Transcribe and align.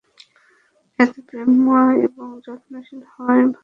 এত 0.99 1.13
প্রেমময় 1.27 1.95
এবং 2.07 2.27
যত্নশীল 2.45 3.01
হওয়ার 3.11 3.35
ভান 3.35 3.45
করবেন 3.45 3.47
না। 3.47 3.59